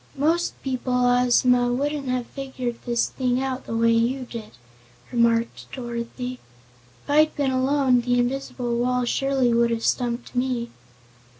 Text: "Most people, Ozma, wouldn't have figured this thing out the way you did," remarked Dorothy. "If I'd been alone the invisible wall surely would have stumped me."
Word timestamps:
"Most 0.17 0.59
people, 0.63 0.95
Ozma, 1.05 1.71
wouldn't 1.71 2.07
have 2.07 2.25
figured 2.25 2.77
this 2.87 3.07
thing 3.09 3.39
out 3.39 3.67
the 3.67 3.77
way 3.77 3.91
you 3.91 4.23
did," 4.25 4.53
remarked 5.11 5.71
Dorothy. 5.71 6.39
"If 7.03 7.09
I'd 7.11 7.35
been 7.35 7.51
alone 7.51 8.01
the 8.01 8.17
invisible 8.17 8.75
wall 8.79 9.05
surely 9.05 9.53
would 9.53 9.69
have 9.69 9.85
stumped 9.85 10.35
me." 10.35 10.71